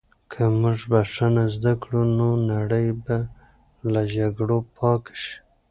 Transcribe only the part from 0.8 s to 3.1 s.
بښنه زده کړو، نو نړۍ